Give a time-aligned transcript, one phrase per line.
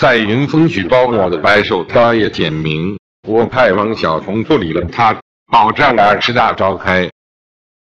[0.00, 5.14] 在云峰举报我的白手刀也简明，我派王小红处理了他。
[5.52, 7.06] 保障二十大召开。